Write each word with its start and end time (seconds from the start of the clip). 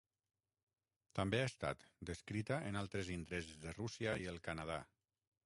També 1.19 1.41
ha 1.41 1.49
estat 1.49 1.85
descrita 2.11 2.59
en 2.71 2.81
altres 2.83 3.13
indrets 3.17 3.53
de 3.67 3.75
Rússia 3.77 4.19
i 4.27 4.29
el 4.35 4.43
Canadà. 4.51 4.81